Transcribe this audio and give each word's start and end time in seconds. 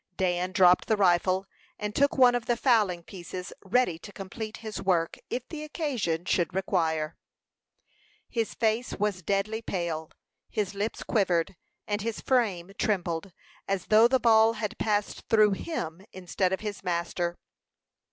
Dan 0.17 0.51
dropped 0.51 0.87
the 0.87 0.97
rifle, 0.97 1.45
and 1.77 1.93
took 1.93 2.17
one 2.17 2.33
of 2.33 2.47
the 2.47 2.57
fowling 2.57 3.03
pieces, 3.03 3.53
ready 3.63 3.99
to 3.99 4.11
complete 4.11 4.57
his 4.57 4.81
work 4.81 5.19
if 5.29 5.47
the 5.49 5.63
occasion 5.63 6.25
should 6.25 6.55
require. 6.55 7.17
His 8.27 8.55
face 8.55 8.93
was 8.95 9.21
deadly 9.21 9.61
pale, 9.61 10.09
his 10.49 10.73
lips 10.73 11.03
quivered, 11.03 11.55
and 11.85 12.01
his 12.01 12.19
frame 12.19 12.71
trembled, 12.79 13.31
as 13.67 13.85
though 13.89 14.07
the 14.07 14.19
ball 14.19 14.53
had 14.53 14.79
passed 14.79 15.27
through 15.29 15.51
him, 15.51 16.03
instead 16.11 16.51
of 16.51 16.61
his 16.61 16.83
master. 16.83 17.37